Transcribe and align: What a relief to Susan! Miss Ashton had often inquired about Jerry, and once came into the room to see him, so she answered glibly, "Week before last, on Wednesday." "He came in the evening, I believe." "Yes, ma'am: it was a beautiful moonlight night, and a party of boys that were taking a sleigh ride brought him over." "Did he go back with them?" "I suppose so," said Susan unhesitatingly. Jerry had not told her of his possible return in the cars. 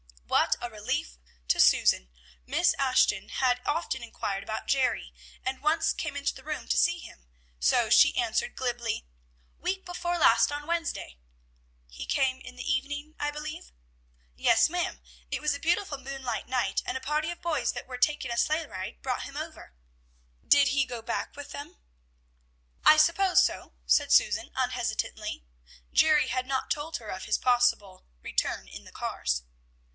What 0.25 0.55
a 0.61 0.69
relief 0.69 1.19
to 1.49 1.59
Susan! 1.59 2.09
Miss 2.47 2.73
Ashton 2.79 3.29
had 3.29 3.61
often 3.65 4.01
inquired 4.01 4.43
about 4.43 4.65
Jerry, 4.67 5.13
and 5.45 5.61
once 5.61 5.93
came 5.93 6.15
into 6.15 6.33
the 6.33 6.43
room 6.43 6.67
to 6.69 6.77
see 6.77 6.97
him, 6.97 7.27
so 7.59 7.89
she 7.89 8.17
answered 8.17 8.55
glibly, 8.55 9.05
"Week 9.59 9.85
before 9.85 10.17
last, 10.17 10.51
on 10.51 10.65
Wednesday." 10.65 11.17
"He 11.87 12.05
came 12.07 12.39
in 12.39 12.55
the 12.55 12.69
evening, 12.71 13.13
I 13.19 13.29
believe." 13.29 13.71
"Yes, 14.35 14.69
ma'am: 14.69 15.01
it 15.29 15.39
was 15.39 15.53
a 15.53 15.59
beautiful 15.59 15.99
moonlight 15.99 16.47
night, 16.47 16.81
and 16.85 16.97
a 16.97 17.01
party 17.01 17.29
of 17.29 17.41
boys 17.41 17.73
that 17.73 17.87
were 17.87 17.97
taking 17.99 18.31
a 18.31 18.37
sleigh 18.37 18.65
ride 18.65 19.01
brought 19.03 19.23
him 19.23 19.37
over." 19.37 19.75
"Did 20.47 20.69
he 20.69 20.85
go 20.85 21.01
back 21.03 21.35
with 21.35 21.51
them?" 21.51 21.77
"I 22.85 22.97
suppose 22.97 23.43
so," 23.45 23.73
said 23.85 24.11
Susan 24.11 24.51
unhesitatingly. 24.55 25.43
Jerry 25.93 26.27
had 26.29 26.47
not 26.47 26.71
told 26.71 26.97
her 26.97 27.09
of 27.09 27.25
his 27.25 27.37
possible 27.37 28.05
return 28.23 28.67
in 28.67 28.85
the 28.85 28.91
cars. 28.91 29.43